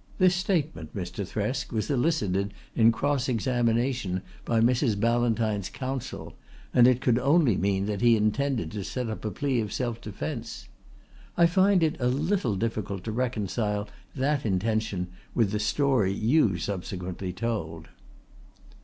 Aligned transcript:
"'This 0.18 0.34
statement, 0.34 0.92
Mr. 0.92 1.24
Thresk, 1.24 1.70
was 1.70 1.88
elicited 1.88 2.52
in 2.74 2.90
cross 2.90 3.28
examination 3.28 4.22
by 4.44 4.58
Mrs. 4.60 4.98
Ballantyne's 4.98 5.68
counsel, 5.68 6.34
and 6.74 6.88
it 6.88 7.00
could 7.00 7.16
only 7.16 7.56
mean 7.56 7.86
that 7.86 8.00
he 8.00 8.16
intended 8.16 8.72
to 8.72 8.82
set 8.82 9.08
up 9.08 9.24
a 9.24 9.30
plea 9.30 9.60
of 9.60 9.72
self 9.72 10.00
defence. 10.00 10.66
I 11.36 11.46
find 11.46 11.84
it 11.84 11.94
a 12.00 12.08
little 12.08 12.56
difficult 12.56 13.04
to 13.04 13.12
reconcile 13.12 13.88
that 14.16 14.44
intention 14.44 15.10
with 15.32 15.52
the 15.52 15.60
story 15.60 16.12
you 16.12 16.58
subsequently 16.58 17.32
told." 17.32 17.86